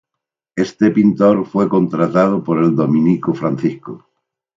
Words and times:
Este 0.55 0.89
pintor 0.89 1.45
fue 1.45 1.69
contratado 1.69 2.43
por 2.43 2.57
el 2.57 2.75
dominico 2.75 3.35
Fr. 3.35 3.55